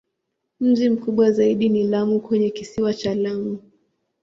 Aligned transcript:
Mji 0.59 0.89
mkubwa 0.89 1.31
zaidi 1.31 1.69
ni 1.69 1.83
Lamu 1.83 2.19
kwenye 2.19 2.49
Kisiwa 2.49 2.93
cha 2.93 3.15
Lamu. 3.15 3.59